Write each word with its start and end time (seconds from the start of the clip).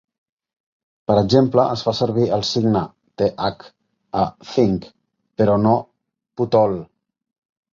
Per 1.09 1.17
exemple, 1.21 1.65
es 1.73 1.83
fa 1.87 1.93
servir 1.97 2.25
el 2.37 2.45
signe 2.53 2.81
"th" 3.23 3.51
a 4.23 4.25
"think", 4.55 4.89
però 5.43 5.61
no 5.67 5.75
"pothole". 6.41 6.83